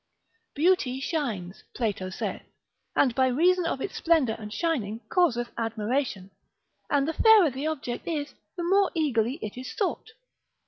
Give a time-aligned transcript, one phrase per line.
[0.55, 2.41] Beauty shines, Plato saith,
[2.95, 6.31] and by reason of its splendour and shining causeth admiration;
[6.89, 10.13] and the fairer the object is, the more eagerly it is sought.